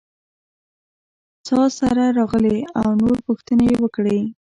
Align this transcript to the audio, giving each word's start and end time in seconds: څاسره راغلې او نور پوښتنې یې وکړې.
څاسره 1.47 2.05
راغلې 2.17 2.57
او 2.79 2.87
نور 3.01 3.17
پوښتنې 3.25 3.65
یې 3.71 3.77
وکړې. 3.83 4.19